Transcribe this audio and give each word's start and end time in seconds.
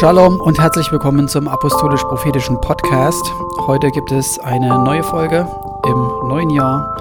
Shalom 0.00 0.40
und 0.40 0.58
herzlich 0.58 0.90
willkommen 0.92 1.28
zum 1.28 1.46
Apostolisch-Prophetischen 1.46 2.58
Podcast. 2.62 3.22
Heute 3.66 3.90
gibt 3.90 4.10
es 4.10 4.38
eine 4.38 4.82
neue 4.82 5.02
Folge 5.02 5.46
im 5.84 6.26
neuen 6.26 6.48
Jahr 6.48 6.96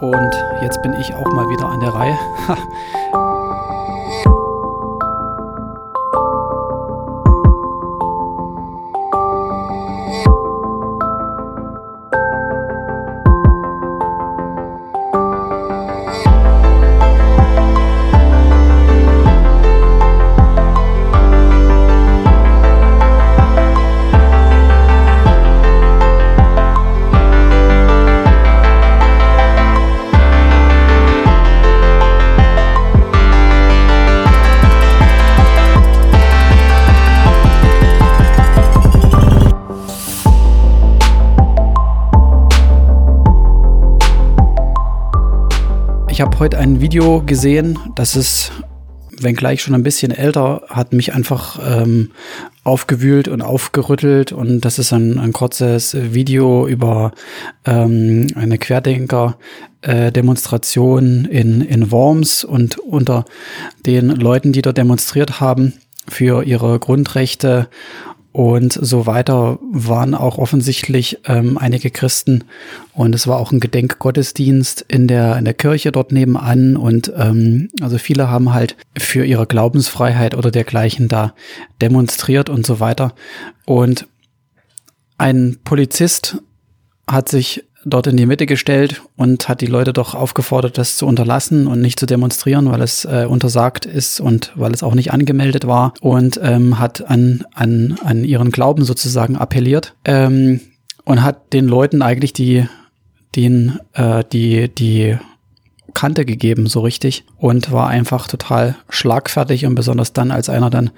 und 0.00 0.32
jetzt 0.60 0.82
bin 0.82 0.92
ich 0.94 1.14
auch 1.14 1.32
mal 1.34 1.48
wieder 1.48 1.68
an 1.68 1.78
der 1.78 1.94
Reihe. 1.94 2.18
habe 46.22 46.38
heute 46.38 46.56
ein 46.58 46.80
Video 46.80 47.20
gesehen, 47.20 47.76
das 47.96 48.14
ist, 48.14 48.52
wenngleich 49.20 49.60
schon 49.60 49.74
ein 49.74 49.82
bisschen 49.82 50.12
älter, 50.12 50.62
hat 50.68 50.92
mich 50.92 51.14
einfach 51.14 51.58
ähm, 51.68 52.12
aufgewühlt 52.62 53.26
und 53.26 53.42
aufgerüttelt. 53.42 54.30
Und 54.30 54.60
das 54.60 54.78
ist 54.78 54.92
ein, 54.92 55.18
ein 55.18 55.32
kurzes 55.32 55.96
Video 56.14 56.68
über 56.68 57.10
ähm, 57.66 58.28
eine 58.36 58.56
Querdenker-Demonstration 58.56 61.24
äh, 61.24 61.40
in, 61.40 61.60
in 61.60 61.90
Worms 61.90 62.44
und 62.44 62.78
unter 62.78 63.24
den 63.84 64.08
Leuten, 64.08 64.52
die 64.52 64.62
dort 64.62 64.78
demonstriert 64.78 65.40
haben 65.40 65.72
für 66.08 66.44
ihre 66.44 66.78
Grundrechte 66.78 67.66
und 68.32 68.72
so 68.72 69.04
weiter 69.04 69.58
waren 69.70 70.14
auch 70.14 70.38
offensichtlich 70.38 71.18
ähm, 71.26 71.58
einige 71.58 71.90
Christen. 71.90 72.44
Und 72.94 73.14
es 73.14 73.26
war 73.26 73.38
auch 73.38 73.52
ein 73.52 73.60
Gedenkgottesdienst 73.60 74.86
in 74.88 75.06
der 75.06 75.36
in 75.36 75.44
der 75.44 75.52
Kirche 75.52 75.92
dort 75.92 76.12
nebenan. 76.12 76.76
Und 76.76 77.12
ähm, 77.14 77.68
also 77.82 77.98
viele 77.98 78.30
haben 78.30 78.54
halt 78.54 78.76
für 78.96 79.26
ihre 79.26 79.46
Glaubensfreiheit 79.46 80.34
oder 80.34 80.50
dergleichen 80.50 81.08
da 81.08 81.34
demonstriert 81.82 82.48
und 82.48 82.64
so 82.64 82.80
weiter. 82.80 83.14
Und 83.66 84.06
ein 85.18 85.58
Polizist 85.62 86.38
hat 87.06 87.28
sich 87.28 87.64
dort 87.84 88.06
in 88.06 88.16
die 88.16 88.26
Mitte 88.26 88.46
gestellt 88.46 89.02
und 89.16 89.48
hat 89.48 89.60
die 89.60 89.66
Leute 89.66 89.92
doch 89.92 90.14
aufgefordert, 90.14 90.78
das 90.78 90.96
zu 90.96 91.06
unterlassen 91.06 91.66
und 91.66 91.80
nicht 91.80 91.98
zu 91.98 92.06
demonstrieren, 92.06 92.70
weil 92.70 92.82
es 92.82 93.04
äh, 93.04 93.26
untersagt 93.28 93.86
ist 93.86 94.20
und 94.20 94.52
weil 94.54 94.72
es 94.72 94.82
auch 94.82 94.94
nicht 94.94 95.12
angemeldet 95.12 95.66
war 95.66 95.94
und 96.00 96.40
ähm, 96.42 96.78
hat 96.78 97.08
an, 97.08 97.44
an, 97.54 97.98
an 98.04 98.24
ihren 98.24 98.50
Glauben 98.50 98.84
sozusagen 98.84 99.36
appelliert 99.36 99.94
ähm, 100.04 100.60
und 101.04 101.22
hat 101.22 101.52
den 101.52 101.66
Leuten 101.66 102.02
eigentlich 102.02 102.32
die, 102.32 102.66
den, 103.34 103.78
äh, 103.94 104.22
die, 104.32 104.68
die 104.68 105.16
Kante 105.94 106.24
gegeben, 106.24 106.66
so 106.66 106.80
richtig. 106.80 107.24
Und 107.36 107.72
war 107.72 107.88
einfach 107.88 108.26
total 108.26 108.76
schlagfertig 108.88 109.66
und 109.66 109.74
besonders 109.74 110.12
dann, 110.12 110.30
als 110.30 110.48
einer 110.48 110.70
dann 110.70 110.90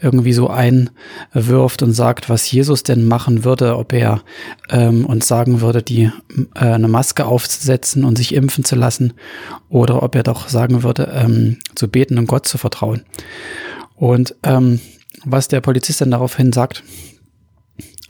irgendwie 0.00 0.32
so 0.32 0.48
einwirft 0.48 1.82
und 1.82 1.92
sagt, 1.92 2.28
was 2.28 2.50
Jesus 2.50 2.82
denn 2.82 3.06
machen 3.06 3.44
würde, 3.44 3.76
ob 3.76 3.92
er 3.92 4.22
ähm, 4.70 5.06
uns 5.06 5.28
sagen 5.28 5.60
würde, 5.60 5.82
die 5.82 6.10
äh, 6.54 6.60
eine 6.60 6.88
Maske 6.88 7.26
aufzusetzen 7.26 8.04
und 8.04 8.16
sich 8.16 8.34
impfen 8.34 8.64
zu 8.64 8.76
lassen, 8.76 9.14
oder 9.68 10.02
ob 10.02 10.14
er 10.14 10.22
doch 10.22 10.48
sagen 10.48 10.82
würde, 10.82 11.12
ähm, 11.14 11.58
zu 11.74 11.88
beten 11.88 12.18
und 12.18 12.26
Gott 12.26 12.46
zu 12.46 12.58
vertrauen. 12.58 13.02
Und 13.96 14.34
ähm, 14.42 14.80
was 15.24 15.48
der 15.48 15.60
Polizist 15.60 16.00
dann 16.00 16.10
daraufhin 16.10 16.52
sagt, 16.52 16.82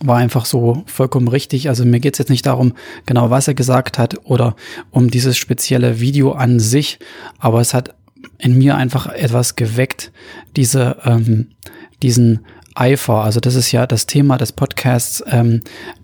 war 0.00 0.16
einfach 0.16 0.44
so 0.44 0.82
vollkommen 0.86 1.28
richtig. 1.28 1.68
Also 1.68 1.84
mir 1.84 2.00
geht's 2.00 2.18
jetzt 2.18 2.30
nicht 2.30 2.46
darum, 2.46 2.74
genau 3.06 3.30
was 3.30 3.48
er 3.48 3.54
gesagt 3.54 3.98
hat 3.98 4.24
oder 4.24 4.54
um 4.90 5.10
dieses 5.10 5.36
spezielle 5.36 6.00
Video 6.00 6.32
an 6.32 6.60
sich, 6.60 6.98
aber 7.38 7.60
es 7.60 7.74
hat 7.74 7.94
in 8.38 8.56
mir 8.56 8.76
einfach 8.76 9.06
etwas 9.06 9.56
geweckt, 9.56 10.12
diese, 10.56 10.98
ähm, 11.04 11.48
diesen 12.02 12.44
Eifer. 12.74 13.24
Also 13.24 13.40
das 13.40 13.54
ist 13.54 13.72
ja 13.72 13.86
das 13.86 14.06
Thema 14.06 14.38
des 14.38 14.52
Podcasts, 14.52 15.22
ähm, 15.28 15.62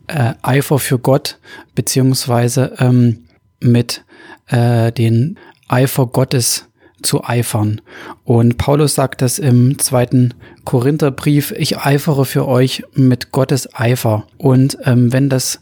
äh, 0.08 0.34
Eifer 0.42 0.78
für 0.78 0.98
Gott, 0.98 1.38
beziehungsweise 1.74 2.74
ähm, 2.78 3.24
mit 3.60 4.04
äh, 4.48 4.92
den 4.92 5.38
Eifer 5.68 6.06
Gottes 6.06 6.68
zu 7.04 7.24
eifern. 7.24 7.80
Und 8.24 8.58
Paulus 8.58 8.94
sagt 8.94 9.22
das 9.22 9.38
im 9.38 9.78
zweiten 9.78 10.34
Korintherbrief, 10.64 11.52
ich 11.56 11.78
eifere 11.78 12.24
für 12.24 12.48
euch 12.48 12.84
mit 12.94 13.32
Gottes 13.32 13.74
Eifer. 13.74 14.26
Und 14.38 14.78
ähm, 14.84 15.12
wenn 15.12 15.28
das 15.28 15.60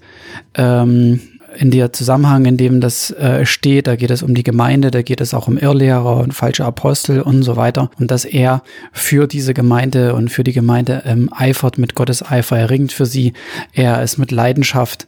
ähm, 0.55 1.21
in 1.59 1.71
der 1.71 1.93
Zusammenhang, 1.93 2.45
in 2.47 2.57
dem 2.57 2.81
das 2.81 3.11
äh, 3.11 3.45
steht, 3.45 3.87
da 3.87 3.97
geht 3.97 4.11
es 4.11 4.23
um 4.23 4.35
die 4.35 4.43
Gemeinde, 4.43 4.91
da 4.91 5.03
geht 5.03 5.21
es 5.21 5.35
auch 5.35 5.49
um 5.49 5.59
Irrlehrer 5.59 6.19
und 6.19 6.33
falsche 6.33 6.65
Apostel 6.65 7.21
und 7.21 7.43
so 7.43 7.57
weiter. 7.57 7.91
Und 7.99 8.11
dass 8.11 8.25
er 8.25 8.63
für 8.93 9.27
diese 9.27 9.55
Gemeinde 9.55 10.15
und 10.15 10.31
für 10.31 10.45
die 10.45 10.53
Gemeinde 10.53 11.03
ähm, 11.05 11.29
eifert 11.33 11.79
mit 11.79 11.95
Gottes 11.95 12.25
Eifer, 12.25 12.59
er 12.59 12.71
ringt 12.71 12.93
für 12.93 13.07
sie, 13.07 13.33
er 13.73 14.03
ist 14.03 14.19
mit 14.19 14.31
Leidenschaft 14.31 15.07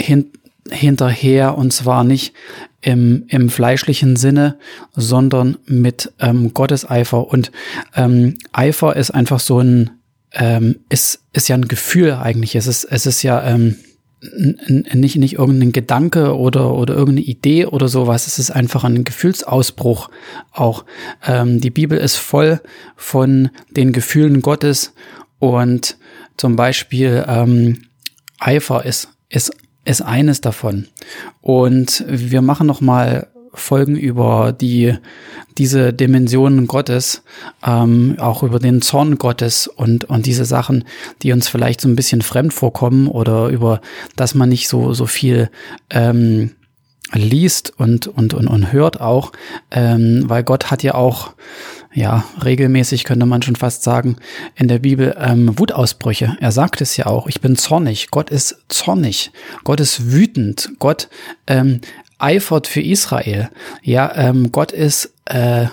hin, 0.00 0.30
hinterher 0.70 1.56
und 1.56 1.72
zwar 1.72 2.04
nicht 2.04 2.34
im, 2.80 3.24
im 3.28 3.50
fleischlichen 3.50 4.16
Sinne, 4.16 4.58
sondern 4.94 5.58
mit 5.66 6.12
ähm, 6.20 6.54
Gotteseifer. 6.54 7.28
Und 7.28 7.50
ähm, 7.94 8.34
Eifer 8.52 8.96
ist 8.96 9.10
einfach 9.10 9.40
so 9.40 9.60
ein, 9.60 9.90
ähm, 10.32 10.76
ist, 10.88 11.22
ist 11.32 11.48
ja 11.48 11.56
ein 11.56 11.68
Gefühl 11.68 12.12
eigentlich. 12.12 12.54
Es 12.54 12.66
ist, 12.66 12.84
es 12.84 13.06
ist 13.06 13.22
ja 13.22 13.42
ähm, 13.44 13.76
nicht, 14.20 15.16
nicht 15.16 15.34
irgendein 15.34 15.72
Gedanke 15.72 16.36
oder, 16.36 16.74
oder 16.74 16.94
irgendeine 16.94 17.26
Idee 17.26 17.66
oder 17.66 17.88
sowas. 17.88 18.26
Es 18.26 18.38
ist 18.38 18.50
einfach 18.50 18.84
ein 18.84 19.04
Gefühlsausbruch 19.04 20.10
auch. 20.52 20.84
Ähm, 21.26 21.60
die 21.60 21.70
Bibel 21.70 21.98
ist 21.98 22.16
voll 22.16 22.60
von 22.96 23.50
den 23.70 23.92
Gefühlen 23.92 24.42
Gottes 24.42 24.92
und 25.38 25.96
zum 26.36 26.56
Beispiel 26.56 27.24
ähm, 27.28 27.82
Eifer 28.38 28.84
ist, 28.84 29.08
ist 29.28 29.52
ist 29.88 30.02
eines 30.02 30.40
davon. 30.40 30.86
Und 31.40 32.04
wir 32.08 32.42
machen 32.42 32.66
noch 32.66 32.80
mal 32.80 33.28
Folgen 33.54 33.96
über 33.96 34.52
die 34.52 34.94
diese 35.56 35.92
Dimensionen 35.92 36.66
Gottes, 36.66 37.22
ähm, 37.66 38.16
auch 38.18 38.42
über 38.42 38.58
den 38.58 38.82
Zorn 38.82 39.16
Gottes 39.16 39.66
und 39.66 40.04
und 40.04 40.26
diese 40.26 40.44
Sachen, 40.44 40.84
die 41.22 41.32
uns 41.32 41.48
vielleicht 41.48 41.80
so 41.80 41.88
ein 41.88 41.96
bisschen 41.96 42.22
fremd 42.22 42.52
vorkommen 42.52 43.08
oder 43.08 43.48
über 43.48 43.80
das 44.14 44.34
man 44.34 44.50
nicht 44.50 44.68
so 44.68 44.92
so 44.92 45.06
viel 45.06 45.50
ähm, 45.90 46.50
liest 47.12 47.72
und 47.76 48.06
und 48.06 48.34
und, 48.34 48.48
und 48.48 48.72
hört 48.72 49.00
auch, 49.00 49.32
ähm, 49.70 50.24
weil 50.26 50.42
Gott 50.42 50.70
hat 50.70 50.82
ja 50.82 50.94
auch 50.94 51.32
ja, 51.94 52.24
regelmäßig 52.44 53.04
könnte 53.04 53.26
man 53.26 53.42
schon 53.42 53.56
fast 53.56 53.82
sagen, 53.82 54.16
in 54.54 54.68
der 54.68 54.78
Bibel 54.78 55.16
ähm, 55.18 55.58
Wutausbrüche. 55.58 56.36
Er 56.38 56.52
sagt 56.52 56.80
es 56.80 56.96
ja 56.96 57.06
auch, 57.06 57.26
ich 57.26 57.40
bin 57.40 57.56
zornig. 57.56 58.10
Gott 58.10 58.30
ist 58.30 58.58
zornig. 58.68 59.32
Gott 59.64 59.80
ist 59.80 60.12
wütend. 60.12 60.70
Gott 60.78 61.08
ähm, 61.46 61.80
eifert 62.18 62.66
für 62.66 62.82
Israel. 62.82 63.48
Ja, 63.82 64.14
ähm, 64.14 64.52
Gott 64.52 64.70
ist 64.70 65.14
äh, 65.24 65.66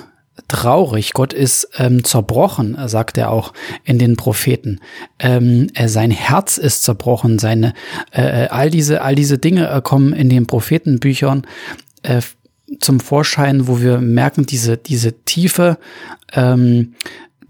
traurig, 0.48 1.14
Gott 1.14 1.34
ist 1.34 1.70
ähm, 1.78 2.04
zerbrochen, 2.04 2.78
sagt 2.88 3.18
er 3.18 3.32
auch 3.32 3.54
in 3.84 4.00
den 4.00 4.16
Propheten. 4.16 4.80
Ähm, 5.20 5.68
äh, 5.74 5.88
sein 5.88 6.12
Herz 6.12 6.58
ist 6.58 6.84
zerbrochen, 6.84 7.40
seine 7.40 7.74
äh, 8.12 8.46
äh 8.46 8.48
all 8.48 8.70
diese 8.70 9.02
all 9.02 9.16
diese 9.16 9.38
Dinge 9.38 9.70
äh, 9.70 9.82
kommen 9.82 10.14
in 10.14 10.30
den 10.30 10.48
Prophetenbüchern 10.48 11.46
äh, 12.04 12.22
zum 12.80 13.00
Vorschein, 13.00 13.68
wo 13.68 13.82
wir 13.82 14.00
merken, 14.00 14.46
diese, 14.46 14.78
diese 14.78 15.24
Tiefe 15.24 15.78
ähm, 16.34 16.96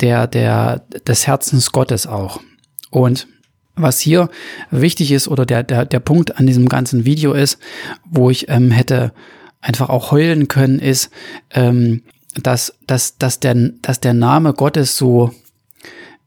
der, 0.02 0.28
der, 0.28 0.84
des 1.08 1.28
Herzens 1.28 1.72
Gottes 1.72 2.08
auch. 2.08 2.42
Und 2.90 3.28
was 3.76 4.00
hier 4.00 4.30
wichtig 4.72 5.12
ist 5.12 5.28
oder 5.28 5.46
der, 5.46 5.64
der, 5.64 5.86
der 5.86 6.00
Punkt 6.00 6.38
an 6.38 6.48
diesem 6.48 6.70
ganzen 6.70 7.06
Video 7.06 7.34
ist, 7.34 7.60
wo 8.06 8.30
ich 8.30 8.50
ähm, 8.50 8.72
hätte 8.72 9.14
einfach 9.62 9.90
auch 9.90 10.12
heulen 10.12 10.48
können, 10.48 10.80
ist, 10.80 11.10
ähm, 11.52 12.04
dass, 12.42 12.74
dass, 12.88 13.18
dass, 13.18 13.40
der, 13.40 13.56
dass 13.82 14.00
der 14.00 14.14
Name 14.14 14.54
Gottes 14.54 14.98
so 14.98 15.32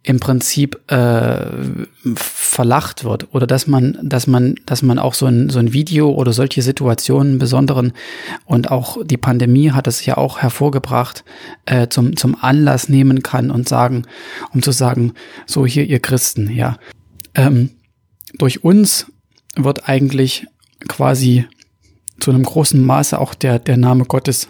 im 0.02 0.20
Prinzip 0.20 0.90
äh, 0.90 1.46
verlacht 2.14 3.05
wird 3.05 3.28
oder 3.34 3.46
dass 3.46 3.66
man, 3.66 3.99
dass 4.02 4.26
man, 4.26 4.55
dass 4.64 4.82
man 4.82 4.99
auch 4.99 5.12
so 5.12 5.26
ein, 5.26 5.50
so 5.50 5.58
ein 5.58 5.72
Video 5.72 6.10
oder 6.10 6.32
solche 6.32 6.62
Situationen 6.62 7.38
besonderen 7.38 7.93
und 8.46 8.70
auch 8.70 9.05
die 9.05 9.19
Pandemie 9.19 9.72
hat 9.72 9.87
es 9.87 10.06
ja 10.06 10.16
auch 10.16 10.38
hervorgebracht, 10.38 11.25
äh, 11.66 11.88
zum, 11.88 12.16
zum 12.16 12.37
Anlass 12.40 12.88
nehmen 12.88 13.22
kann 13.22 13.50
und 13.50 13.69
sagen, 13.69 14.04
um 14.54 14.62
zu 14.62 14.72
sagen, 14.72 15.12
so 15.46 15.66
hier 15.66 15.84
ihr 15.84 16.00
Christen, 16.00 16.50
ja. 16.50 16.78
Ähm, 17.34 17.70
durch 18.38 18.64
uns 18.64 19.06
wird 19.56 19.88
eigentlich 19.88 20.46
quasi 20.87 21.44
zu 22.20 22.31
einem 22.31 22.44
großen 22.44 22.82
Maße 22.82 23.19
auch 23.19 23.34
der, 23.34 23.58
der 23.58 23.76
Name 23.76 24.04
Gottes 24.04 24.49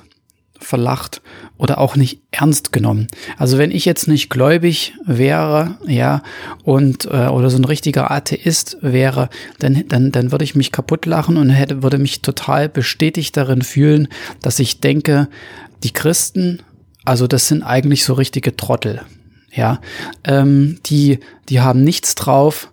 verlacht 0.58 1.22
oder 1.56 1.78
auch 1.78 1.96
nicht 1.96 2.20
ernst 2.30 2.72
genommen. 2.72 3.08
Also 3.36 3.58
wenn 3.58 3.70
ich 3.70 3.84
jetzt 3.84 4.08
nicht 4.08 4.30
gläubig 4.30 4.94
wäre, 5.04 5.76
ja, 5.86 6.22
und 6.64 7.06
äh, 7.06 7.28
oder 7.28 7.50
so 7.50 7.58
ein 7.58 7.64
richtiger 7.64 8.10
Atheist 8.10 8.78
wäre, 8.80 9.28
dann 9.58 9.84
dann 9.88 10.12
dann 10.12 10.32
würde 10.32 10.44
ich 10.44 10.54
mich 10.54 10.72
kaputt 10.72 11.06
lachen 11.06 11.36
und 11.36 11.50
hätte 11.50 11.82
würde 11.82 11.98
mich 11.98 12.22
total 12.22 12.68
bestätigt 12.68 13.36
darin 13.36 13.62
fühlen, 13.62 14.08
dass 14.42 14.58
ich 14.58 14.80
denke, 14.80 15.28
die 15.82 15.92
Christen, 15.92 16.62
also 17.04 17.26
das 17.26 17.48
sind 17.48 17.62
eigentlich 17.62 18.04
so 18.04 18.14
richtige 18.14 18.56
Trottel. 18.56 19.02
Ja, 19.50 19.80
ähm, 20.24 20.78
die, 20.86 21.20
die 21.48 21.60
haben 21.60 21.82
nichts 21.82 22.14
drauf, 22.14 22.70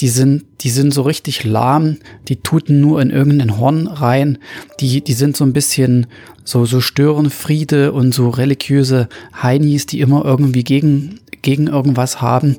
die 0.00 0.08
sind, 0.08 0.44
die 0.60 0.70
sind 0.70 0.92
so 0.92 1.02
richtig 1.02 1.44
lahm, 1.44 1.98
die 2.28 2.36
tuten 2.36 2.80
nur 2.80 3.00
in 3.00 3.10
irgendein 3.10 3.58
Horn 3.58 3.86
rein, 3.86 4.38
die, 4.80 5.02
die 5.02 5.14
sind 5.14 5.36
so 5.36 5.44
ein 5.44 5.54
bisschen 5.54 6.06
so, 6.44 6.64
so 6.64 6.80
Störenfriede 6.80 7.92
und 7.92 8.12
so 8.12 8.28
religiöse 8.28 9.08
Heinis, 9.42 9.86
die 9.86 10.00
immer 10.00 10.24
irgendwie 10.24 10.64
gegen, 10.64 11.20
gegen 11.42 11.66
irgendwas 11.66 12.20
haben. 12.20 12.56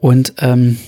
Und, 0.00 0.34
ähm, 0.38 0.78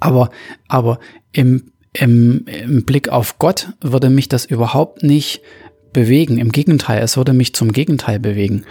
aber, 0.00 0.30
aber 0.68 0.98
im, 1.32 1.64
im, 1.92 2.44
im 2.46 2.84
Blick 2.84 3.08
auf 3.08 3.38
Gott 3.38 3.70
würde 3.80 4.10
mich 4.10 4.28
das 4.28 4.44
überhaupt 4.44 5.02
nicht 5.02 5.42
bewegen. 5.92 6.38
Im 6.38 6.52
Gegenteil, 6.52 7.02
es 7.02 7.16
würde 7.16 7.32
mich 7.32 7.54
zum 7.54 7.72
Gegenteil 7.72 8.18
bewegen. 8.18 8.64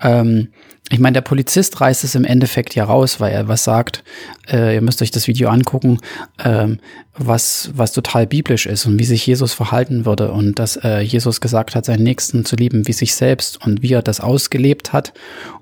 Ähm, 0.00 0.48
ich 0.90 0.98
meine, 0.98 1.14
der 1.14 1.20
Polizist 1.20 1.80
reißt 1.80 2.04
es 2.04 2.14
im 2.14 2.24
Endeffekt 2.24 2.74
ja 2.74 2.84
raus, 2.84 3.20
weil 3.20 3.32
er 3.32 3.48
was 3.48 3.64
sagt. 3.64 4.04
Äh, 4.50 4.76
ihr 4.76 4.80
müsst 4.80 5.02
euch 5.02 5.10
das 5.10 5.28
Video 5.28 5.50
angucken, 5.50 5.98
ähm, 6.42 6.78
was 7.16 7.70
was 7.74 7.92
total 7.92 8.26
biblisch 8.26 8.66
ist 8.66 8.86
und 8.86 8.98
wie 8.98 9.04
sich 9.04 9.26
Jesus 9.26 9.52
verhalten 9.52 10.06
würde 10.06 10.32
und 10.32 10.58
dass 10.58 10.76
äh, 10.76 11.00
Jesus 11.00 11.40
gesagt 11.40 11.74
hat, 11.74 11.84
seinen 11.84 12.04
Nächsten 12.04 12.44
zu 12.44 12.56
lieben 12.56 12.86
wie 12.86 12.92
sich 12.92 13.14
selbst 13.14 13.64
und 13.64 13.82
wie 13.82 13.92
er 13.92 14.02
das 14.02 14.20
ausgelebt 14.20 14.92
hat 14.92 15.12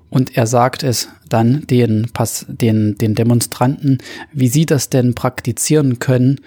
und 0.09 0.37
er 0.37 0.47
sagt 0.47 0.83
es 0.83 1.09
dann 1.27 1.67
den, 1.67 2.07
den, 2.47 2.95
den 2.95 3.15
Demonstranten, 3.15 3.97
wie 4.31 4.47
sie 4.47 4.65
das 4.65 4.89
denn 4.89 5.15
praktizieren 5.15 5.99
können 5.99 6.39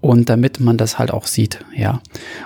und 0.00 0.28
damit 0.28 0.60
man 0.60 0.76
das 0.76 0.98
halt 1.00 1.10
auch 1.10 1.26
sieht, 1.26 1.64
ja. 1.76 2.00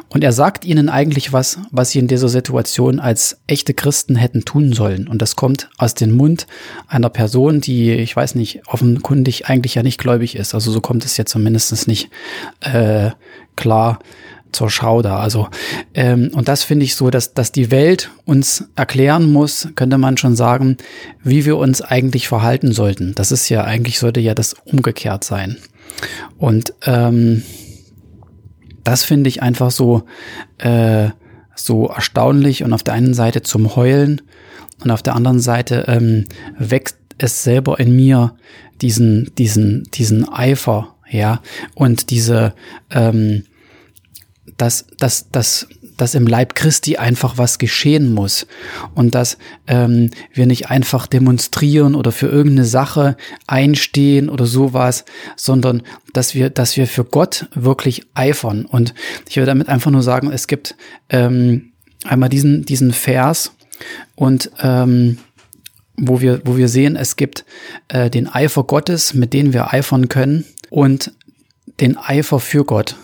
Und 0.09 0.25
er 0.25 0.33
sagt 0.33 0.65
ihnen 0.65 0.89
eigentlich 0.89 1.35
was, 1.35 1.59
was 1.71 1.91
sie 1.91 1.99
in 1.99 2.09
dieser 2.09 2.29
Situation 2.29 2.99
als 2.99 3.43
echte 3.47 3.75
Christen 3.75 4.17
hätten 4.17 4.47
tun 4.47 4.73
sollen. 4.73 5.07
Und 5.07 5.21
das 5.21 5.37
kommt 5.37 5.69
aus 5.83 5.95
dem 5.95 6.13
Mund 6.13 6.47
einer 6.87 7.11
Person, 7.11 7.61
die, 7.61 7.93
ich 7.93 8.15
weiß 8.15 8.37
nicht, 8.37 8.63
offenkundig 8.67 9.49
eigentlich 9.49 9.75
ja 9.75 9.83
nicht 9.83 9.99
gläubig 9.99 10.37
ist. 10.37 10.55
Also 10.55 10.71
so 10.71 10.81
kommt 10.81 11.05
es 11.05 11.17
ja 11.17 11.25
zumindest 11.25 11.89
nicht 11.89 12.09
äh, 12.61 13.11
klar 13.57 13.99
zur 14.53 14.71
Schau 14.71 15.03
da. 15.03 15.19
Also 15.19 15.49
ähm, 15.95 16.31
und 16.35 16.49
das 16.49 16.63
finde 16.63 16.85
ich 16.85 16.95
so, 16.95 17.11
dass 17.11 17.35
dass 17.35 17.53
die 17.53 17.71
Welt 17.71 18.11
uns 18.25 18.69
erklären 18.77 19.33
muss, 19.33 19.69
könnte 19.75 19.99
man 19.99 20.17
schon 20.17 20.37
sagen, 20.37 20.77
wie 21.23 21.45
wir 21.45 21.57
uns 21.57 21.83
eigentlich 21.83 22.29
verhalten 22.29 22.73
sollten. 22.73 23.15
Das 23.15 23.33
ist 23.33 23.49
ja 23.49 23.65
eigentlich 23.65 23.99
sollte 23.99 24.21
ja 24.21 24.35
das 24.35 24.55
umgekehrt 24.65 25.25
sein. 25.25 25.57
Und 26.39 26.75
ähm, 26.85 27.43
das 28.85 29.05
finde 29.05 29.29
ich 29.29 29.43
einfach 29.43 29.71
so 29.71 30.05
äh, 30.59 31.11
so 31.55 31.89
erstaunlich 31.89 32.63
und 32.63 32.73
auf 32.73 32.83
der 32.83 32.95
einen 32.95 33.15
Seite 33.15 33.43
zum 33.43 33.77
Heulen 33.77 34.23
und 34.83 34.91
auf 34.91 35.03
der 35.03 35.15
anderen 35.15 35.41
Seite 35.41 35.85
ähm, 35.89 36.25
wächst 36.59 36.99
es 37.19 37.45
selber 37.45 37.79
in 37.79 37.95
mir 37.95 38.35
diesen 38.81 39.31
diesen 39.37 39.85
diesen 39.95 40.29
Eifer 40.29 40.97
ja 41.11 41.41
und 41.75 42.11
diese 42.11 42.55
ähm, 42.91 43.45
dass, 44.57 44.87
dass, 44.99 45.31
dass, 45.31 45.67
dass 45.97 46.15
im 46.15 46.27
Leib 46.27 46.55
Christi 46.55 46.97
einfach 46.97 47.39
was 47.39 47.59
geschehen 47.59 48.13
muss 48.13 48.47
und 48.95 49.15
dass 49.15 49.39
ähm, 49.67 50.11
wir 50.33 50.47
nicht 50.47 50.71
einfach 50.71 51.07
demonstrieren 51.07 51.95
oder 51.95 52.13
für 52.13 52.29
irgendeine 52.29 52.67
Sache 52.67 53.17
einstehen 53.47 54.29
oder 54.29 54.47
sowas, 54.47 55.05
sondern 55.37 55.83
dass 56.13 56.35
wir, 56.35 56.51
dass 56.51 56.77
wir 56.77 56.87
für 56.87 57.05
Gott 57.05 57.47
wirklich 57.55 58.05
eifern. 58.15 58.65
Und 58.65 58.95
ich 59.29 59.37
will 59.37 59.47
damit 59.47 59.69
einfach 59.69 59.91
nur 59.91 60.03
sagen, 60.03 60.31
es 60.31 60.47
gibt 60.47 60.77
ähm, 61.09 61.73
einmal 62.05 62.29
diesen, 62.29 62.65
diesen 62.65 62.93
Vers 62.93 63.53
und 64.15 64.51
ähm, 64.61 65.19
wo 65.97 66.21
wir, 66.21 66.41
wo 66.45 66.57
wir 66.57 66.69
sehen, 66.69 66.97
es 66.97 67.17
gibt 67.17 67.45
äh, 67.89 68.11
den 68.11 68.29
Eifer 68.29 68.65
Gottes, 68.65 69.15
mit 69.15 69.33
dem 69.33 69.53
wir 69.53 69.73
eifern 69.73 70.09
können 70.09 70.45
und 70.71 71.13
den 71.81 71.97
Eifer 71.97 72.41
für 72.41 72.65
Gott. 72.65 72.97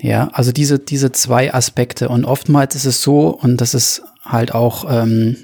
Ja, 0.00 0.28
also 0.32 0.52
diese, 0.52 0.78
diese 0.78 1.12
zwei 1.12 1.52
Aspekte. 1.52 2.08
Und 2.08 2.24
oftmals 2.24 2.74
ist 2.74 2.84
es 2.84 3.02
so, 3.02 3.28
und 3.28 3.60
das 3.60 3.74
ist 3.74 4.02
halt 4.24 4.54
auch 4.54 4.84
ähm, 4.88 5.36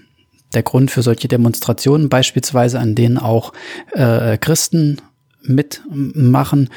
der 0.53 0.63
Grund 0.63 0.91
für 0.91 1.03
solche 1.03 1.29
Demonstrationen, 1.29 2.09
beispielsweise, 2.09 2.79
an 2.79 2.95
denen 2.95 3.19
auch 3.19 3.53
äh, 3.93 4.37
Christen 4.39 4.99
mitmachen, 5.43 6.71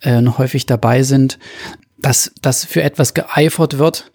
äh, 0.00 0.22
häufig 0.24 0.66
dabei 0.66 1.02
sind, 1.02 1.38
dass, 1.98 2.32
dass 2.42 2.64
für 2.64 2.82
etwas 2.82 3.14
geeifert 3.14 3.78
wird, 3.78 4.12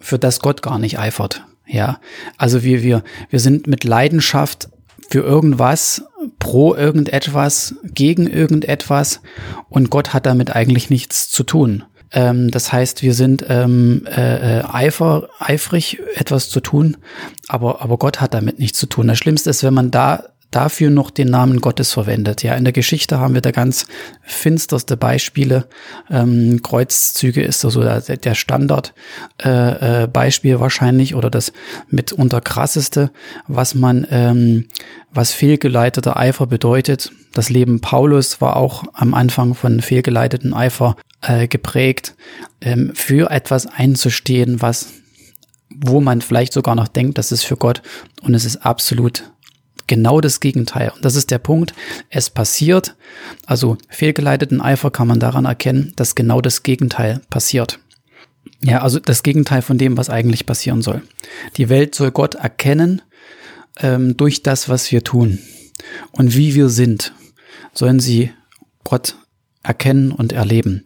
für 0.00 0.18
das 0.18 0.40
Gott 0.40 0.62
gar 0.62 0.78
nicht 0.78 0.98
eifert. 0.98 1.44
Ja, 1.68 2.00
also 2.36 2.62
wir, 2.62 2.82
wir, 2.82 3.02
wir 3.30 3.40
sind 3.40 3.66
mit 3.66 3.84
Leidenschaft 3.84 4.70
für 5.10 5.20
irgendwas, 5.20 6.02
pro 6.38 6.74
irgendetwas, 6.74 7.74
gegen 7.84 8.26
irgendetwas 8.26 9.20
und 9.68 9.90
Gott 9.90 10.12
hat 10.14 10.26
damit 10.26 10.54
eigentlich 10.54 10.90
nichts 10.90 11.30
zu 11.30 11.42
tun. 11.44 11.84
Ähm, 12.12 12.50
das 12.50 12.72
heißt, 12.72 13.02
wir 13.02 13.14
sind 13.14 13.44
ähm, 13.48 14.06
äh, 14.06 14.60
äh, 14.60 14.64
eifer, 14.64 15.28
eifrig, 15.38 16.00
etwas 16.14 16.48
zu 16.48 16.60
tun, 16.60 16.96
aber, 17.48 17.82
aber 17.82 17.98
Gott 17.98 18.20
hat 18.20 18.34
damit 18.34 18.58
nichts 18.58 18.78
zu 18.78 18.86
tun. 18.86 19.08
Das 19.08 19.18
Schlimmste 19.18 19.50
ist, 19.50 19.62
wenn 19.62 19.74
man 19.74 19.90
da 19.90 20.24
dafür 20.50 20.90
noch 20.90 21.10
den 21.10 21.28
Namen 21.28 21.60
Gottes 21.60 21.92
verwendet. 21.92 22.42
Ja, 22.42 22.54
in 22.54 22.64
der 22.64 22.72
Geschichte 22.72 23.18
haben 23.18 23.34
wir 23.34 23.42
da 23.42 23.50
ganz 23.50 23.86
finsterste 24.22 24.96
Beispiele. 24.96 25.66
Ähm, 26.10 26.60
Kreuzzüge 26.62 27.42
ist 27.42 27.60
so 27.60 27.82
der, 27.82 28.00
der 28.00 28.34
Standard 28.34 28.94
äh, 29.44 30.04
äh, 30.04 30.06
Beispiel 30.06 30.58
wahrscheinlich 30.58 31.14
oder 31.14 31.30
das 31.30 31.52
mitunter 31.88 32.40
krasseste, 32.40 33.10
was 33.46 33.74
man, 33.74 34.06
ähm, 34.10 34.68
was 35.12 35.32
fehlgeleiteter 35.32 36.16
Eifer 36.16 36.46
bedeutet. 36.46 37.12
Das 37.34 37.50
Leben 37.50 37.80
Paulus 37.80 38.40
war 38.40 38.56
auch 38.56 38.84
am 38.94 39.12
Anfang 39.12 39.54
von 39.54 39.80
fehlgeleiteten 39.82 40.54
Eifer 40.54 40.96
äh, 41.20 41.46
geprägt, 41.46 42.14
ähm, 42.62 42.92
für 42.94 43.30
etwas 43.30 43.66
einzustehen, 43.66 44.62
was 44.62 44.88
wo 45.80 46.00
man 46.00 46.22
vielleicht 46.22 46.54
sogar 46.54 46.74
noch 46.74 46.88
denkt, 46.88 47.18
das 47.18 47.30
ist 47.30 47.44
für 47.44 47.56
Gott 47.56 47.82
und 48.22 48.34
es 48.34 48.44
ist 48.44 48.64
absolut 48.64 49.30
genau 49.88 50.20
das 50.20 50.40
Gegenteil. 50.40 50.92
Und 50.94 51.04
das 51.04 51.16
ist 51.16 51.30
der 51.30 51.38
Punkt. 51.38 51.74
Es 52.10 52.30
passiert, 52.30 52.94
also 53.46 53.76
fehlgeleiteten 53.88 54.60
Eifer 54.60 54.90
kann 54.90 55.08
man 55.08 55.18
daran 55.18 55.44
erkennen, 55.44 55.92
dass 55.96 56.14
genau 56.14 56.40
das 56.40 56.62
Gegenteil 56.62 57.20
passiert. 57.30 57.80
Ja, 58.60 58.82
also 58.82 58.98
das 59.00 59.22
Gegenteil 59.22 59.62
von 59.62 59.78
dem, 59.78 59.96
was 59.96 60.10
eigentlich 60.10 60.46
passieren 60.46 60.82
soll. 60.82 61.02
Die 61.56 61.68
Welt 61.68 61.94
soll 61.94 62.10
Gott 62.10 62.34
erkennen 62.36 63.02
ähm, 63.80 64.16
durch 64.16 64.42
das, 64.42 64.68
was 64.68 64.90
wir 64.92 65.04
tun. 65.04 65.38
Und 66.12 66.36
wie 66.36 66.54
wir 66.54 66.68
sind, 66.68 67.12
sollen 67.72 68.00
sie 68.00 68.32
Gott 68.84 69.16
erkennen 69.62 70.12
und 70.12 70.32
erleben. 70.32 70.84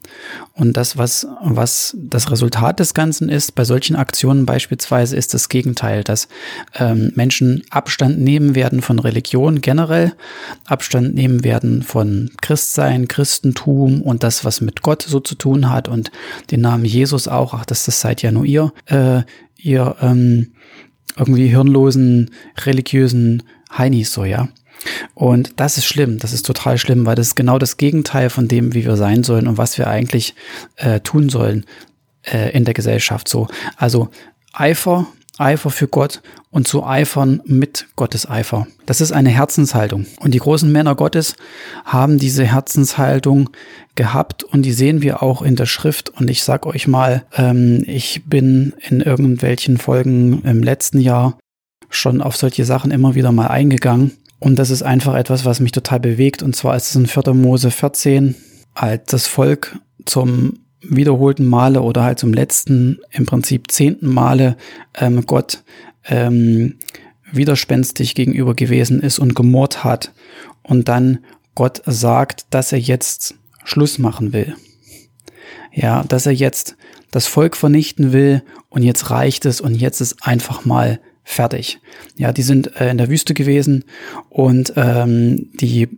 Und 0.55 0.77
das, 0.77 0.97
was, 0.97 1.27
was 1.43 1.97
das 1.99 2.31
Resultat 2.31 2.81
des 2.81 2.95
Ganzen 2.95 3.29
ist, 3.29 3.55
bei 3.55 3.65
solchen 3.65 3.97
Aktionen 3.97 4.47
beispielsweise, 4.47 5.15
ist 5.17 5.35
das 5.35 5.49
Gegenteil, 5.49 6.03
dass 6.03 6.29
ähm, 6.75 7.13
Menschen 7.15 7.63
Abstand 7.71 8.19
nehmen 8.21 8.55
werden 8.55 8.81
von 8.81 8.99
Religion 8.99 9.61
generell, 9.61 10.15
Abstand 10.65 11.15
nehmen 11.15 11.45
werden 11.45 11.83
von 11.83 12.31
Christsein, 12.41 13.09
Christentum 13.09 14.03
und 14.03 14.23
das, 14.23 14.45
was 14.45 14.61
mit 14.61 14.83
Gott 14.83 15.03
so 15.03 15.21
zu 15.21 15.35
tun 15.35 15.69
hat 15.71 15.89
und 15.89 16.11
den 16.51 16.63
Namen 16.63 16.85
Jesus 16.85 17.29
auch, 17.29 17.55
ach, 17.55 17.67
das, 17.67 17.85
das 17.85 18.01
seid 18.01 18.23
ja 18.23 18.33
nur 18.33 18.45
ihr, 18.45 18.73
äh, 18.87 19.23
ihr 19.59 19.97
ähm, 20.01 20.53
irgendwie 21.17 21.49
hirnlosen, 21.49 22.31
religiösen 22.65 23.43
Heinis 23.77 24.13
so, 24.13 24.25
ja. 24.25 24.49
Und 25.15 25.55
das 25.61 25.77
ist 25.77 25.87
schlimm, 25.87 26.19
das 26.19 26.33
ist 26.33 26.47
total 26.47 26.79
schlimm, 26.79 27.07
weil 27.07 27.17
das 27.17 27.29
ist 27.29 27.37
genau 27.37 27.59
das 27.59 27.77
Gegenteil 27.77 28.31
von 28.31 28.49
dem, 28.49 28.75
wie 28.75 28.85
wir 28.85 28.97
sein 28.97 29.25
sollen 29.25 29.47
und 29.47 29.59
was 29.59 29.79
wir 29.79 29.89
eigentlich 29.89 30.35
äh, 30.77 31.01
tun 31.01 31.29
sollen 31.29 31.67
äh, 32.23 32.51
in 32.53 32.65
der 32.65 32.75
Gesellschaft 32.75 33.29
so. 33.29 33.49
Also 33.77 34.09
Eifer 34.53 35.07
Eifer 35.39 35.71
für 35.71 35.89
Gott 35.89 36.21
und 36.51 36.69
zu 36.69 36.85
eifern 36.85 37.41
mit 37.47 37.87
Gottes 37.97 38.29
Eifer. 38.29 38.67
Das 38.85 39.01
ist 39.01 39.13
eine 39.13 39.31
Herzenshaltung. 39.31 40.07
Und 40.21 40.35
die 40.35 40.39
großen 40.39 40.71
Männer 40.71 40.95
Gottes 40.95 41.35
haben 41.85 42.19
diese 42.19 42.45
Herzenshaltung 42.45 43.51
gehabt 43.95 44.45
und 44.45 44.63
die 44.63 44.73
sehen 44.73 45.01
wir 45.01 45.23
auch 45.23 45.41
in 45.43 45.57
der 45.57 45.67
Schrift. 45.67 46.11
Und 46.11 46.29
ich 46.29 46.43
sag 46.43 46.67
euch 46.67 46.87
mal, 46.87 47.25
ähm, 47.35 47.83
ich 47.87 48.23
bin 48.27 48.75
in 48.89 49.01
irgendwelchen 49.01 49.79
Folgen 49.79 50.43
im 50.43 50.63
letzten 50.63 51.01
Jahr 51.01 51.39
schon 51.89 52.21
auf 52.21 52.37
solche 52.37 52.65
Sachen 52.65 52.91
immer 52.91 53.15
wieder 53.15 53.33
mal 53.33 53.49
eingegangen. 53.49 54.13
Und 54.43 54.59
das 54.59 54.71
ist 54.71 54.83
einfach 54.83 55.15
etwas, 55.15 55.45
was 55.45 55.61
mich 55.61 55.71
total 55.71 56.01
bewegt. 56.01 56.43
Und 56.43 56.57
zwar 56.57 56.75
ist 56.75 56.91
es 56.91 56.97
in 56.97 57.07
4. 57.07 57.33
Mose 57.33 57.71
14, 57.71 58.35
als 58.75 59.05
das 59.07 59.29
Volk 59.29 59.79
zum 60.05 60.55
wiederholten 60.81 61.47
Male 61.47 61.81
oder 61.81 62.03
halt 62.03 62.19
zum 62.19 62.35
letzten, 62.35 62.99
im 63.13 63.25
Prinzip 63.25 63.71
zehnten 63.71 64.09
Male 64.09 64.57
ähm, 64.99 65.25
Gott 65.27 65.63
ähm, 66.07 66.75
widerspenstig 67.31 68.17
gegenüber 68.17 68.55
gewesen 68.55 69.01
ist 69.01 69.21
und 69.21 69.37
gemurrt 69.37 69.85
hat 69.85 70.13
und 70.65 70.89
dann 70.89 71.21
Gott 71.55 71.81
sagt, 71.87 72.47
dass 72.51 72.73
er 72.73 72.81
jetzt 72.81 73.37
Schluss 73.63 74.01
machen 74.01 74.33
will. 74.33 74.57
Ja, 75.73 76.03
dass 76.03 76.27
er 76.27 76.33
jetzt 76.33 76.77
das 77.13 77.29
Volk 77.29 77.57
vernichten 77.57 78.13
will 78.13 78.43
und 78.71 78.83
jetzt 78.83 79.09
reicht 79.09 79.47
es 79.47 79.61
und 79.61 79.77
jetzt 79.77 80.01
ist 80.01 80.27
einfach 80.27 80.65
mal 80.65 80.99
fertig. 81.25 81.81
Ja, 82.17 82.33
die 82.33 82.43
sind 82.43 82.81
äh, 82.81 82.91
in 82.91 82.99
der 82.99 83.09
Wüste 83.09 83.35
gewesen 83.35 83.85
und 84.29 84.73
ähm, 84.77 85.51
die 85.55 85.89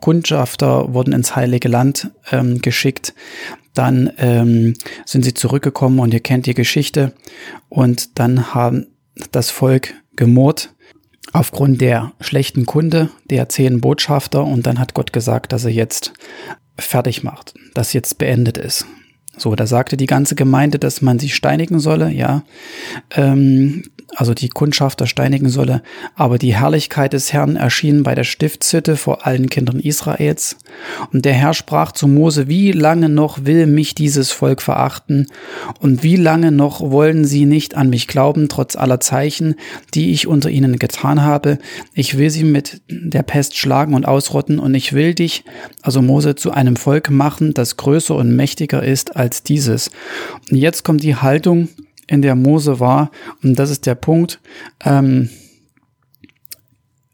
Kundschafter 0.00 0.92
wurden 0.92 1.12
ins 1.12 1.36
Heilige 1.36 1.68
Land 1.68 2.10
ähm, 2.30 2.60
geschickt. 2.60 3.14
Dann 3.74 4.12
ähm, 4.18 4.74
sind 5.04 5.24
sie 5.24 5.34
zurückgekommen 5.34 5.98
und 5.98 6.14
ihr 6.14 6.20
kennt 6.20 6.46
die 6.46 6.54
Geschichte. 6.54 7.12
Und 7.68 8.18
dann 8.18 8.54
haben 8.54 8.86
das 9.32 9.50
Volk 9.50 9.94
gemurrt 10.16 10.74
aufgrund 11.32 11.80
der 11.80 12.12
schlechten 12.20 12.66
Kunde 12.66 13.10
der 13.30 13.48
zehn 13.48 13.80
Botschafter. 13.80 14.44
Und 14.44 14.66
dann 14.66 14.78
hat 14.78 14.94
Gott 14.94 15.12
gesagt, 15.12 15.52
dass 15.52 15.64
er 15.64 15.72
jetzt 15.72 16.12
fertig 16.78 17.22
macht, 17.22 17.54
dass 17.74 17.92
jetzt 17.92 18.18
beendet 18.18 18.58
ist. 18.58 18.86
So, 19.36 19.54
da 19.54 19.66
sagte 19.66 19.96
die 19.96 20.06
ganze 20.06 20.34
Gemeinde, 20.34 20.78
dass 20.78 21.02
man 21.02 21.18
sie 21.18 21.28
steinigen 21.28 21.80
solle, 21.80 22.10
ja. 22.10 22.44
Ähm, 23.14 23.82
also 24.16 24.34
die 24.34 24.48
Kundschafter 24.48 25.06
steinigen 25.06 25.48
solle, 25.48 25.82
aber 26.14 26.38
die 26.38 26.54
Herrlichkeit 26.54 27.12
des 27.12 27.32
Herrn 27.32 27.56
erschien 27.56 28.02
bei 28.02 28.14
der 28.14 28.24
Stiftshütte 28.24 28.96
vor 28.96 29.26
allen 29.26 29.50
Kindern 29.50 29.80
Israels. 29.80 30.56
Und 31.12 31.24
der 31.24 31.32
Herr 31.32 31.54
sprach 31.54 31.92
zu 31.92 32.06
Mose, 32.06 32.46
wie 32.46 32.72
lange 32.72 33.08
noch 33.08 33.44
will 33.44 33.66
mich 33.66 33.94
dieses 33.94 34.30
Volk 34.30 34.62
verachten 34.62 35.26
und 35.80 36.02
wie 36.02 36.16
lange 36.16 36.52
noch 36.52 36.80
wollen 36.80 37.24
sie 37.24 37.44
nicht 37.44 37.74
an 37.74 37.90
mich 37.90 38.06
glauben, 38.06 38.48
trotz 38.48 38.76
aller 38.76 39.00
Zeichen, 39.00 39.56
die 39.94 40.12
ich 40.12 40.26
unter 40.26 40.50
ihnen 40.50 40.78
getan 40.78 41.22
habe. 41.22 41.58
Ich 41.94 42.16
will 42.16 42.30
sie 42.30 42.44
mit 42.44 42.82
der 42.88 43.22
Pest 43.22 43.56
schlagen 43.56 43.94
und 43.94 44.06
ausrotten 44.06 44.58
und 44.58 44.74
ich 44.74 44.92
will 44.92 45.14
dich, 45.14 45.44
also 45.82 46.02
Mose, 46.02 46.36
zu 46.36 46.52
einem 46.52 46.76
Volk 46.76 47.10
machen, 47.10 47.54
das 47.54 47.76
größer 47.76 48.14
und 48.14 48.34
mächtiger 48.36 48.82
ist 48.82 49.16
als 49.16 49.23
dieses. 49.28 49.90
Und 50.50 50.58
jetzt 50.58 50.84
kommt 50.84 51.02
die 51.02 51.16
Haltung, 51.16 51.68
in 52.06 52.22
der 52.22 52.34
Mose 52.34 52.80
war. 52.80 53.10
Und 53.42 53.58
das 53.58 53.70
ist 53.70 53.86
der 53.86 53.94
Punkt. 53.94 54.40
Ähm, 54.84 55.30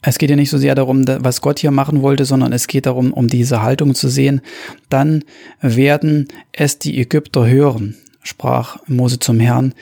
es 0.03 0.19
geht 0.19 0.31
ja 0.31 0.37
nicht 0.37 0.51
so 0.51 0.59
sehr 0.59 0.75
darum, 0.75 1.05
was 1.07 1.43
Gott 1.43 1.59
hier 1.59 1.71
machen 1.71 2.03
wollte, 2.03 2.25
sondern 2.25 2.53
es 2.53 2.67
geht 2.67 2.87
darum, 2.87 3.13
um 3.13 3.29
diese 3.29 3.63
Haltung 3.63 3.95
zu 3.95 4.09
sehen. 4.09 4.41
Dann 4.89 5.25
werden 5.61 6.29
es 6.53 6.79
die 6.79 6.99
Ägypter 6.99 7.47
hören 7.47 7.97
sprach 8.23 8.79
Mose 8.87 9.19
zum 9.19 9.41
Herrn, 9.41 9.75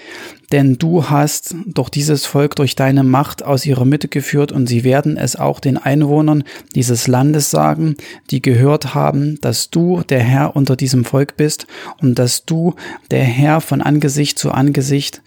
denn 0.52 0.78
du 0.78 1.10
hast 1.10 1.54
doch 1.66 1.88
dieses 1.88 2.24
Volk 2.24 2.56
durch 2.56 2.74
deine 2.74 3.04
Macht 3.04 3.44
aus 3.44 3.66
ihrer 3.66 3.84
Mitte 3.84 4.08
geführt 4.08 4.50
und 4.52 4.66
sie 4.66 4.82
werden 4.82 5.16
es 5.16 5.36
auch 5.36 5.60
den 5.60 5.76
Einwohnern 5.76 6.44
dieses 6.74 7.06
Landes 7.06 7.50
sagen, 7.50 7.96
die 8.30 8.40
gehört 8.40 8.94
haben, 8.94 9.38
dass 9.40 9.70
du 9.70 10.02
der 10.08 10.20
Herr 10.20 10.56
unter 10.56 10.76
diesem 10.76 11.04
Volk 11.04 11.36
bist 11.36 11.66
und 12.00 12.18
dass 12.18 12.46
du 12.46 12.74
der 13.10 13.24
Herr 13.24 13.60
von 13.60 13.82
Angesicht 13.82 14.38
zu 14.38 14.52
Angesicht 14.52 15.20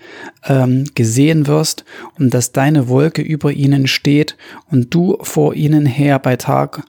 ähm, 0.45 0.85
gesehen 0.95 1.45
wirst 1.45 1.85
und 2.17 2.33
dass 2.33 2.51
deine 2.51 2.87
Wolke 2.87 3.21
über 3.21 3.51
ihnen 3.51 3.87
steht 3.87 4.37
und 4.71 4.93
du 4.93 5.17
vor 5.21 5.53
ihnen 5.53 5.85
her 5.85 6.17
bei 6.17 6.35
Tag 6.35 6.83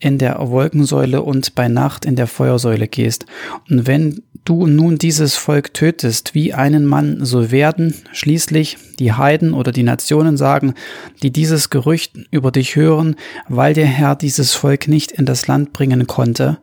in 0.00 0.18
der 0.18 0.36
Wolkensäule 0.50 1.22
und 1.22 1.54
bei 1.54 1.68
Nacht 1.68 2.04
in 2.04 2.16
der 2.16 2.26
Feuersäule 2.26 2.88
gehst. 2.88 3.26
Und 3.70 3.86
wenn 3.86 4.22
du 4.46 4.66
nun 4.66 4.96
dieses 4.96 5.36
Volk 5.36 5.74
tötest 5.74 6.34
wie 6.34 6.54
einen 6.54 6.86
Mann, 6.86 7.24
so 7.24 7.50
werden 7.50 7.94
schließlich 8.12 8.78
die 8.98 9.12
Heiden 9.12 9.52
oder 9.52 9.72
die 9.72 9.82
Nationen 9.82 10.38
sagen, 10.38 10.74
die 11.22 11.30
dieses 11.30 11.68
Gerücht 11.68 12.12
über 12.30 12.50
dich 12.50 12.76
hören, 12.76 13.16
weil 13.48 13.74
der 13.74 13.86
Herr 13.86 14.16
dieses 14.16 14.54
Volk 14.54 14.88
nicht 14.88 15.12
in 15.12 15.26
das 15.26 15.46
Land 15.48 15.72
bringen 15.72 16.06
konnte, 16.06 16.58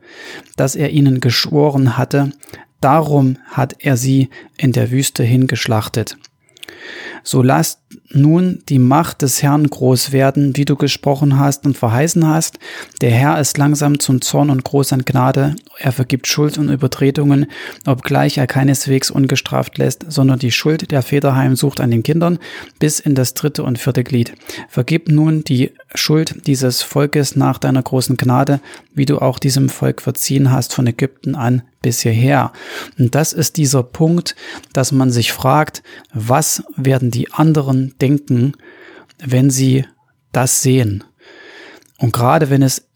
das 0.56 0.76
er 0.76 0.90
ihnen 0.90 1.20
geschworen 1.20 1.98
hatte, 1.98 2.32
darum 2.80 3.38
hat 3.46 3.76
er 3.80 3.98
sie 3.98 4.30
in 4.58 4.72
der 4.72 4.90
Wüste 4.90 5.24
hingeschlachtet. 5.24 6.18
So 7.24 7.42
lasst 7.42 7.80
nun 8.10 8.64
die 8.70 8.80
Macht 8.80 9.22
des 9.22 9.42
Herrn 9.42 9.68
groß 9.68 10.12
werden, 10.12 10.56
wie 10.58 10.66
du 10.66 10.76
gesprochen 10.76 11.40
hast 11.40 11.66
und 11.66 11.78
verheißen 11.78 12.28
hast. 12.28 12.60
Der 13.02 13.12
Herr 13.12 13.40
ist 13.40 13.58
langsam 13.58 14.00
zum 14.00 14.22
Zorn 14.22 14.50
und 14.50 14.64
groß 14.64 14.94
an 14.94 15.06
Gnade. 15.06 15.56
Er 15.78 15.92
vergibt 15.92 16.28
Schuld 16.28 16.58
und 16.58 16.70
Übertretungen, 16.70 17.48
obgleich 17.86 18.38
er 18.38 18.48
keineswegs 18.48 19.10
ungestraft 19.10 19.78
lässt, 19.78 20.06
sondern 20.10 20.40
die 20.40 20.52
Schuld 20.52 20.92
der 20.92 21.02
Väter 21.02 21.36
heimsucht 21.36 21.80
an 21.80 21.92
den 21.92 22.04
Kindern 22.04 22.40
bis 22.80 23.00
in 23.00 23.16
das 23.16 23.34
dritte 23.34 23.64
und 23.64 23.80
vierte 23.80 24.04
Glied. 24.04 24.34
Vergib 24.70 25.10
nun 25.10 25.44
die 25.44 25.72
Schuld 25.96 26.46
dieses 26.48 26.82
Volkes 26.82 27.36
nach 27.36 27.58
deiner 27.58 27.84
großen 27.84 28.18
Gnade, 28.18 28.60
wie 28.94 29.06
du 29.06 29.20
auch 29.20 29.40
diesem 29.40 29.70
Volk 29.70 30.02
verziehen 30.02 30.52
hast 30.52 30.74
von 30.74 30.88
Ägypten 30.88 31.36
an 31.36 31.64
bis 31.84 32.02
hierher. 32.02 32.52
Und 32.98 33.14
das 33.14 33.34
ist 33.34 33.58
dieser 33.58 33.84
Punkt, 33.84 34.36
dass 34.72 34.92
man 34.92 35.12
sich 35.12 35.32
fragt, 35.32 35.84
was 36.14 36.64
werden 36.76 37.12
die 37.14 37.32
anderen 37.32 37.96
denken, 38.00 38.54
wenn 39.20 39.50
sie 39.50 39.86
das 40.32 40.62
sehen. 40.62 41.04
Und 41.98 42.12
gerade 42.12 42.50
wenn 42.50 42.62
es 42.62 42.88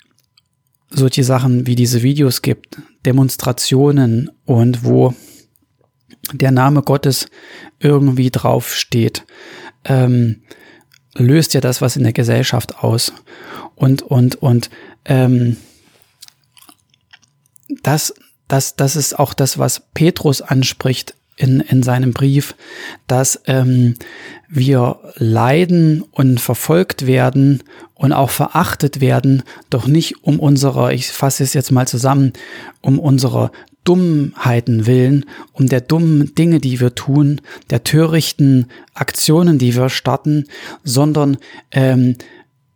solche 0.90 1.24
Sachen 1.24 1.68
wie 1.68 1.76
diese 1.76 2.02
Videos 2.02 2.42
gibt, 2.42 2.78
Demonstrationen 3.06 4.32
und 4.46 4.84
wo 4.84 5.14
der 6.34 6.52
Name 6.52 6.82
Gottes 6.82 7.28
irgendwie 7.80 8.32
draufsteht, 8.32 9.26
ähm, 9.86 10.42
löst 11.14 11.54
ja 11.54 11.62
das 11.62 11.82
was 11.82 11.96
in 11.96 12.04
der 12.04 12.14
Gesellschaft 12.14 12.80
aus. 12.80 13.14
Und, 13.76 14.02
und, 14.02 14.36
und 14.36 14.70
ähm, 15.06 15.58
das, 17.84 18.14
das, 18.48 18.76
das 18.76 18.96
ist 18.96 19.18
auch 19.18 19.34
das, 19.34 19.58
was 19.58 19.82
Petrus 19.94 20.42
anspricht 20.42 21.16
in, 21.38 21.62
in 21.62 21.84
seinem 21.84 22.12
Brief, 22.12 22.56
dass 23.08 23.42
ähm, 23.46 23.96
wir 24.50 25.00
leiden 25.16 26.04
und 26.12 26.42
verfolgt 26.42 27.08
werden 27.08 27.64
und 27.94 28.12
auch 28.12 28.30
verachtet 28.30 29.00
werden, 29.00 29.44
doch 29.70 29.88
nicht 29.88 30.24
um 30.24 30.40
unsere, 30.40 30.94
ich 30.94 31.08
fasse 31.08 31.44
es 31.44 31.54
jetzt 31.54 31.72
mal 31.72 31.88
zusammen, 31.88 32.34
um 32.82 33.00
unsere 33.00 33.52
Dummheiten 33.84 34.86
willen, 34.86 35.26
um 35.54 35.70
der 35.70 35.80
dummen 35.80 36.36
Dinge, 36.36 36.60
die 36.60 36.82
wir 36.82 36.94
tun, 36.96 37.40
der 37.70 37.84
törichten 37.86 38.68
Aktionen, 38.94 39.60
die 39.60 39.76
wir 39.76 39.90
starten, 39.90 40.46
sondern 40.84 41.38
ähm, 41.72 42.18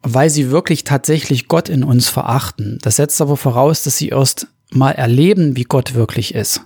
weil 0.04 0.30
sie 0.30 0.52
wirklich 0.52 0.84
tatsächlich 0.84 1.48
Gott 1.48 1.68
in 1.68 1.84
uns 1.84 2.08
verachten. 2.08 2.80
Das 2.82 2.96
setzt 2.96 3.22
aber 3.22 3.38
voraus, 3.38 3.84
dass 3.84 3.98
sie 3.98 4.10
erst 4.10 4.48
mal 4.72 4.92
erleben, 4.92 5.58
wie 5.58 5.64
Gott 5.64 5.94
wirklich 5.96 6.34
ist. 6.34 6.62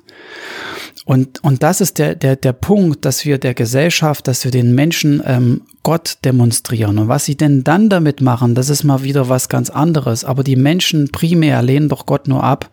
Und, 1.05 1.43
und 1.43 1.61
das 1.61 1.81
ist 1.81 1.99
der, 1.99 2.15
der, 2.15 2.35
der 2.35 2.51
Punkt, 2.51 3.05
dass 3.05 3.25
wir 3.25 3.37
der 3.37 3.53
Gesellschaft, 3.53 4.27
dass 4.27 4.43
wir 4.43 4.49
den 4.49 4.73
Menschen 4.73 5.21
ähm, 5.23 5.61
Gott 5.83 6.17
demonstrieren. 6.25 6.97
Und 6.97 7.07
was 7.07 7.25
sie 7.25 7.37
denn 7.37 7.63
dann 7.63 7.89
damit 7.89 8.21
machen, 8.21 8.55
das 8.55 8.69
ist 8.69 8.83
mal 8.83 9.03
wieder 9.03 9.29
was 9.29 9.47
ganz 9.47 9.69
anderes. 9.69 10.25
Aber 10.25 10.43
die 10.43 10.55
Menschen 10.55 11.11
primär 11.11 11.61
lehnen 11.61 11.89
doch 11.89 12.07
Gott 12.07 12.27
nur 12.27 12.43
ab. 12.43 12.71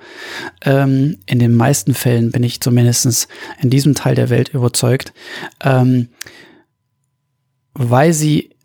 Ähm, 0.62 1.19
in 1.27 1.41
den 1.41 1.55
meisten 1.55 1.93
Fällen 1.93 2.33
bin 2.33 2.43
ich 2.43 2.62
zumindestens 2.62 3.29
in 3.61 3.69
diesem 3.69 3.95
Teil 3.95 4.15
der 4.15 4.31
Welt 4.31 4.49
überzeugt, 4.49 5.12
ähm, 5.62 6.09
weil 7.75 8.15
sie, 8.15 8.57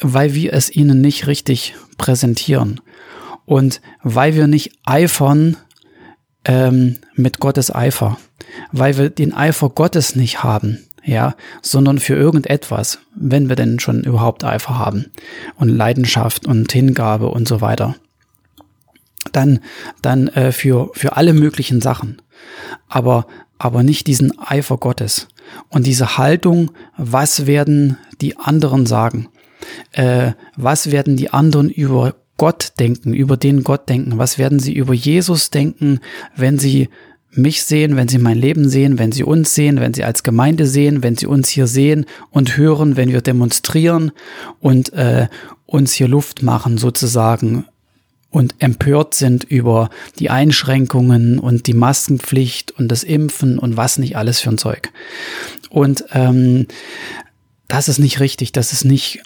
weil 0.00 0.34
wir 0.34 0.52
es 0.52 0.74
ihnen 0.74 1.00
nicht 1.00 1.28
richtig 1.28 1.76
präsentieren. 1.98 2.80
Und 3.46 3.80
weil 4.02 4.34
wir 4.34 4.48
nicht 4.48 4.72
eifern 4.84 5.56
ähm, 6.44 6.98
mit 7.14 7.40
Gottes 7.40 7.74
Eifer 7.74 8.18
weil 8.72 8.96
wir 8.96 9.10
den 9.10 9.34
Eifer 9.34 9.70
Gottes 9.70 10.16
nicht 10.16 10.42
haben, 10.42 10.78
ja, 11.04 11.34
sondern 11.62 11.98
für 11.98 12.14
irgendetwas, 12.14 12.98
wenn 13.14 13.48
wir 13.48 13.56
denn 13.56 13.78
schon 13.78 14.02
überhaupt 14.02 14.44
Eifer 14.44 14.78
haben 14.78 15.06
und 15.56 15.68
Leidenschaft 15.68 16.46
und 16.46 16.70
Hingabe 16.72 17.28
und 17.28 17.46
so 17.48 17.60
weiter. 17.60 17.96
Dann, 19.32 19.60
dann 20.02 20.28
äh, 20.28 20.52
für, 20.52 20.90
für 20.94 21.16
alle 21.16 21.32
möglichen 21.32 21.80
Sachen. 21.80 22.20
Aber, 22.88 23.26
aber 23.58 23.82
nicht 23.82 24.06
diesen 24.06 24.38
Eifer 24.38 24.76
Gottes. 24.76 25.28
Und 25.68 25.86
diese 25.86 26.18
Haltung, 26.18 26.70
was 26.96 27.46
werden 27.46 27.98
die 28.20 28.36
anderen 28.36 28.86
sagen? 28.86 29.28
Äh, 29.92 30.32
was 30.56 30.90
werden 30.90 31.16
die 31.16 31.30
anderen 31.30 31.70
über 31.70 32.14
Gott 32.36 32.72
denken, 32.78 33.14
über 33.14 33.36
den 33.36 33.64
Gott 33.64 33.88
denken? 33.88 34.18
Was 34.18 34.38
werden 34.38 34.58
sie 34.58 34.74
über 34.74 34.94
Jesus 34.94 35.50
denken, 35.50 36.00
wenn 36.36 36.58
sie 36.58 36.88
mich 37.30 37.64
sehen, 37.64 37.96
wenn 37.96 38.08
sie 38.08 38.18
mein 38.18 38.38
Leben 38.38 38.68
sehen, 38.68 38.98
wenn 38.98 39.12
sie 39.12 39.24
uns 39.24 39.54
sehen, 39.54 39.80
wenn 39.80 39.94
sie 39.94 40.04
als 40.04 40.22
Gemeinde 40.22 40.66
sehen, 40.66 41.02
wenn 41.02 41.16
sie 41.16 41.26
uns 41.26 41.48
hier 41.48 41.66
sehen 41.66 42.06
und 42.30 42.56
hören, 42.56 42.96
wenn 42.96 43.10
wir 43.10 43.22
demonstrieren 43.22 44.12
und 44.60 44.92
äh, 44.92 45.28
uns 45.66 45.92
hier 45.92 46.08
Luft 46.08 46.42
machen 46.42 46.78
sozusagen 46.78 47.66
und 48.30 48.56
empört 48.58 49.14
sind 49.14 49.44
über 49.44 49.90
die 50.18 50.28
Einschränkungen 50.30 51.38
und 51.38 51.66
die 51.66 51.74
Maskenpflicht 51.74 52.72
und 52.72 52.88
das 52.88 53.04
Impfen 53.04 53.58
und 53.58 53.76
was 53.76 53.98
nicht 53.98 54.16
alles 54.16 54.40
für 54.40 54.50
ein 54.50 54.58
Zeug. 54.58 54.90
Und 55.70 56.04
ähm, 56.12 56.66
das 57.68 57.88
ist 57.88 57.98
nicht 57.98 58.20
richtig, 58.20 58.52
das 58.52 58.72
ist 58.72 58.84
nicht, 58.84 59.22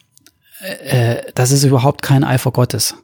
äh 0.60 1.22
das 1.34 1.50
ist 1.50 1.64
überhaupt 1.64 2.02
kein 2.02 2.24
Eifer 2.24 2.50
Gottes. 2.52 2.94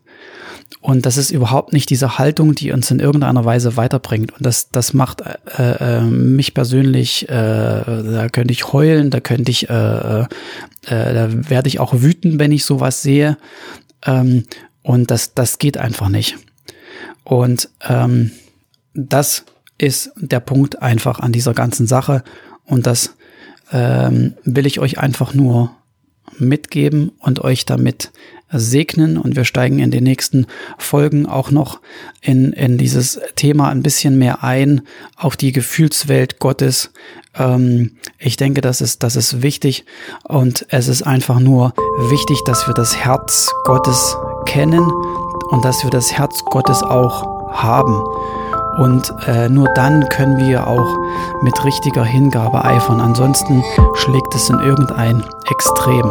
Und 0.81 1.07
das 1.07 1.17
ist 1.17 1.31
überhaupt 1.31 1.73
nicht 1.73 1.89
diese 1.89 2.19
Haltung, 2.19 2.55
die 2.55 2.73
uns 2.73 2.91
in 2.91 3.01
irgendeiner 3.01 3.45
Weise 3.45 3.77
weiterbringt. 3.77 4.33
Und 4.33 4.45
das, 4.45 4.69
das 4.71 4.93
macht 4.93 5.23
äh, 5.23 5.99
äh, 5.99 6.01
mich 6.03 6.53
persönlich, 6.53 7.29
äh, 7.29 7.33
da 7.33 8.29
könnte 8.31 8.53
ich 8.53 8.73
heulen, 8.73 9.11
da 9.11 9.21
könnte 9.21 9.51
ich, 9.51 9.71
äh, 9.71 10.21
äh, 10.21 10.27
da 10.85 11.29
werde 11.49 11.69
ich 11.69 11.81
auch 11.81 11.95
wütend, 11.95 12.39
wenn 12.39 12.53
ich 12.53 12.67
sowas 12.67 13.01
sehe. 13.01 13.39
Ähm, 14.05 14.45
und 14.83 15.11
das, 15.11 15.33
das 15.33 15.59
geht 15.59 15.79
einfach 15.79 16.11
nicht. 16.11 16.37
Und 17.25 17.71
ähm, 17.89 18.33
das 18.93 19.45
ist 19.79 20.13
der 20.17 20.41
Punkt 20.41 20.83
einfach 20.83 21.19
an 21.19 21.33
dieser 21.33 21.55
ganzen 21.55 21.87
Sache. 21.87 22.23
Und 22.67 22.87
das 22.87 23.17
ähm, 23.73 24.35
will 24.45 24.67
ich 24.67 24.81
euch 24.81 24.99
einfach 24.99 25.33
nur 25.33 25.75
mitgeben 26.39 27.13
und 27.19 27.43
euch 27.43 27.67
damit 27.67 28.11
segnen. 28.51 29.19
Und 29.19 29.37
wir 29.37 29.45
steigen 29.45 29.79
in 29.79 29.91
den 29.91 30.05
nächsten 30.05 30.47
Folgen 30.79 31.27
auch 31.27 31.51
noch 31.51 31.81
in, 32.21 32.53
in 32.53 32.79
dieses 32.79 33.21
Thema 33.37 33.69
ein 33.69 33.83
bisschen 33.83 34.19
mehr 34.19 34.45
ein, 34.45 34.83
auf 35.17 35.37
die 35.37 35.53
Gefühlswelt 35.53 36.39
Gottes. 36.39 36.91
Ähm, 37.35 37.97
ich 38.19 38.37
denke, 38.37 38.61
das 38.61 38.81
ist, 38.81 39.03
das 39.03 39.17
ist 39.17 39.43
wichtig. 39.43 39.85
Und 40.25 40.67
es 40.71 40.89
ist 40.89 41.03
einfach 41.03 41.41
nur 41.41 41.75
wichtig, 42.11 42.39
dass 42.47 42.67
wir 42.67 42.75
das 42.75 42.97
Herz 42.97 43.51
Gottes 43.65 44.17
kennen 44.47 44.91
und 45.51 45.65
dass 45.65 45.83
wir 45.83 45.91
das 45.91 46.13
Herz 46.13 46.45
Gottes 46.45 46.83
auch 46.83 47.53
haben. 47.53 48.03
Und 48.77 49.13
äh, 49.27 49.49
nur 49.49 49.69
dann 49.75 50.09
können 50.09 50.37
wir 50.39 50.67
auch 50.67 50.97
mit 51.43 51.65
richtiger 51.65 52.05
Hingabe 52.05 52.65
eifern. 52.65 53.01
Ansonsten 53.01 53.63
schlägt 53.95 54.35
es 54.35 54.51
in 54.51 54.59
irgendein 54.61 55.23
Extrem. 55.51 56.11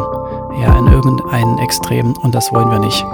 Ja, 0.60 0.78
in 0.78 0.86
irgendein 0.86 1.58
Extrem. 1.58 2.14
Und 2.22 2.34
das 2.34 2.52
wollen 2.52 2.70
wir 2.70 2.78
nicht. 2.78 3.04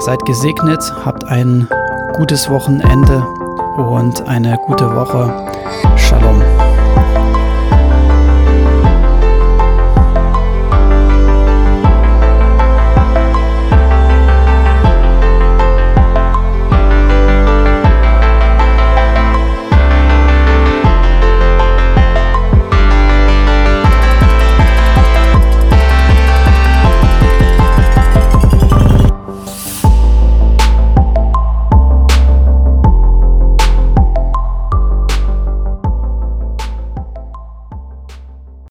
Seid 0.00 0.24
gesegnet, 0.24 0.80
habt 1.04 1.24
ein 1.24 1.68
gutes 2.14 2.48
Wochenende 2.50 3.26
und 3.76 4.26
eine 4.28 4.58
gute 4.66 4.94
Woche. 4.94 5.32
Shalom. 5.96 6.42